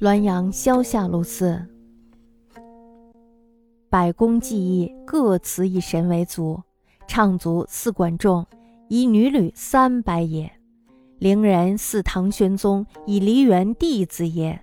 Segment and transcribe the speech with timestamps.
[0.00, 1.60] 滦阳萧下路寺，
[3.90, 6.62] 百工技艺各辞以神为足，
[7.08, 8.46] 唱足四管仲，
[8.86, 10.48] 以女履三百也。
[11.18, 14.60] 陵人似唐玄宗以梨园弟子也，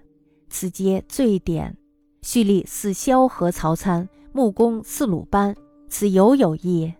[0.47, 1.75] 此皆最典。
[2.21, 5.53] 蓄力似萧何、曹参，木工似鲁班，
[5.89, 6.93] 此犹有异。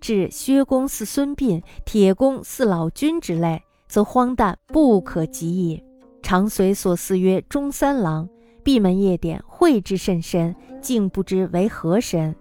[0.00, 5.84] 至薛公似孙膑，铁公似老君之类，则荒诞不可及矣。
[6.22, 8.28] 常随所思曰：“中三郎，
[8.62, 12.34] 闭门夜点，会之甚深，竟不知为何神。”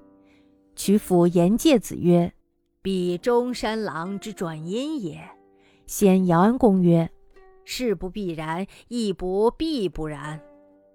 [0.75, 2.33] 曲阜言介子曰
[2.81, 5.19] ：“彼中山狼之转音也。”
[5.87, 7.09] 先姚安公曰
[7.63, 10.41] ：“事不必然，亦不必不然。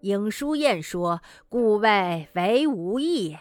[0.02, 3.36] 颖书燕说，故谓为无益。”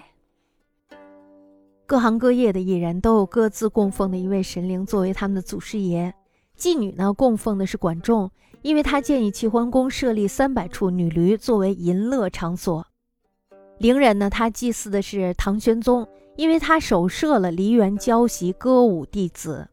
[1.86, 6.14] 各行各业的艺人都有各自供奉的一位神灵作为他们的祖师爷。
[6.58, 8.32] 妓女呢，供奉的是管仲。
[8.64, 12.86] 因为他建议齐桓公设立三百处女驴作为淫乐场所，
[13.80, 19.68] 陵人呢，他祭祀的是唐玄宗，因为他手设了梨园教习歌舞弟子。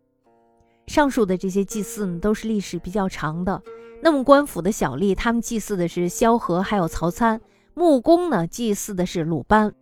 [0.86, 3.62] 上述的这些祭祀呢，都是历史比较长的。
[4.00, 7.38] 那么官府的小吏，他们祭祀的是萧何，还有曹参；
[7.74, 9.74] 木工呢，祭祀的是鲁班。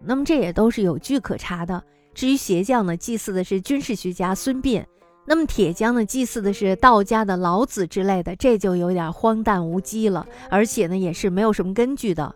[0.00, 1.82] 那么这也都是有据可查的。
[2.14, 4.84] 至于鞋匠呢，祭祀的是军事学家孙膑。
[5.30, 12.34] 那么铁匠呢，祭祀的是道家的老子之类的，这就有点荒诞无稽了，而且呢，也是没有什么根据的。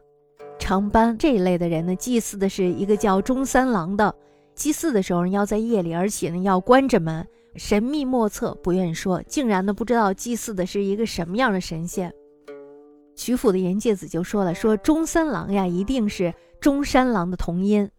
[0.61, 4.15] 长班这一类的人呢，祭祀的是一个叫中三郎的，
[4.55, 12.15] 祭祀的时候要在夜里，而且呢要关着门，神秘莫测，不愿说，竟然呢不知道祭祀的是一个什么样的神仙。
[13.17, 17.91] 曲阜的严介子就说了，说中三郎呀，一定是中山狼的同音。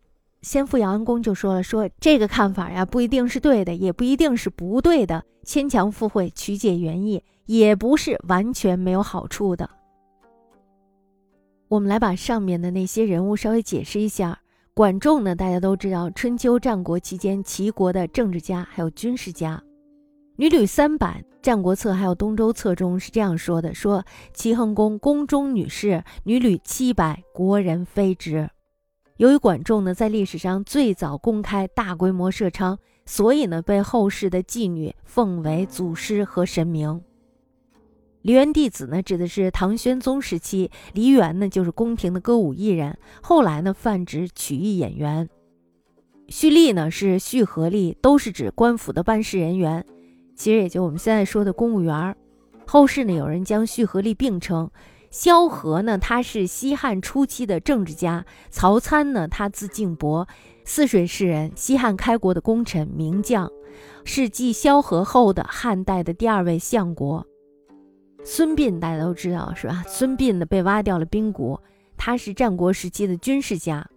[0.45, 9.67] 先父姚安公就说了：“说这个看法呀，不一定是对的，也不一定是不对的，牵强附会，曲解原意，也不是完全没有好处的。”
[11.67, 14.37] 我们来把上面的那些人物稍微解释一下。
[14.75, 19.59] 管仲呢，大家都知道，春秋战国期间齐国的政治家还有军事家。
[20.35, 28.47] 女旅三百，《战国策》还有《东周策》中是这样说的：“说齐桓公宫中女士女旅七百，国人非之。”
[29.17, 37.01] 由于管仲呢在历史上最早公开大规模设娼，所以呢被后世的妓女奉为祖师和神明。
[38.23, 45.29] 梨园弟子呢指的是唐玄宗时期，梨园呢就是宫廷的歌舞艺人，后来呢泛指曲艺演员。
[46.27, 49.85] 胥吏呢是胥和吏，都是指官府的办事人员，
[50.35, 52.13] 其实也就我们现在说的公务员。
[52.67, 54.69] 后世呢有人将胥和吏并称。
[55.15, 60.27] 萧何呢，他是西汉初期的政治家；曹参呢，他字敬伯，
[60.65, 63.49] 泗水市人，西汉开国的功臣名将，
[64.03, 67.25] 是继萧何后的汉代的第二位相国。
[68.25, 69.85] 孙膑大家都知道是吧？
[69.87, 71.57] 孙膑呢被挖掉了髌骨，
[71.95, 73.87] 他是战国时期的军事家。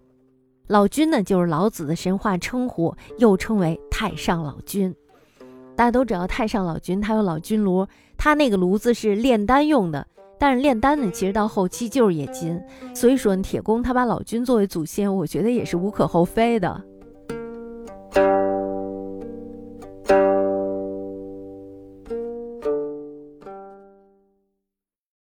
[0.68, 4.94] 老君呢就是老子的神话称呼，又称为太上老君。
[5.74, 10.06] 大家都知道太上老君，他有老君炉，他那个炉子是炼丹用的。
[10.38, 12.60] 但是炼丹呢，其实到后期就是冶金，
[12.94, 16.80] 所以说铁公他把老君作为祖先，我觉得也是无可厚非的。